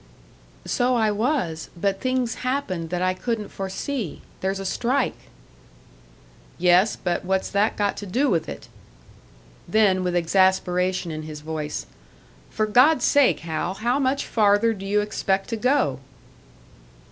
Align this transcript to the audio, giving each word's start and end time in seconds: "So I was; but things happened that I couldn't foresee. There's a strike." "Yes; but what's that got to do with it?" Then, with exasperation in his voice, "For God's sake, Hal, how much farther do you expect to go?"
"So 0.65 0.95
I 0.95 1.11
was; 1.11 1.69
but 1.79 2.01
things 2.01 2.37
happened 2.41 2.89
that 2.89 3.03
I 3.03 3.13
couldn't 3.13 3.49
foresee. 3.49 4.23
There's 4.39 4.59
a 4.59 4.65
strike." 4.65 5.29
"Yes; 6.57 6.95
but 6.95 7.23
what's 7.23 7.49
that 7.51 7.75
got 7.77 7.97
to 7.97 8.07
do 8.07 8.27
with 8.27 8.49
it?" 8.49 8.67
Then, 9.67 10.03
with 10.03 10.15
exasperation 10.15 11.11
in 11.11 11.21
his 11.21 11.41
voice, 11.41 11.85
"For 12.49 12.65
God's 12.65 13.05
sake, 13.05 13.41
Hal, 13.41 13.75
how 13.75 13.99
much 13.99 14.25
farther 14.25 14.73
do 14.73 14.87
you 14.87 15.01
expect 15.01 15.49
to 15.49 15.55
go?" 15.55 15.99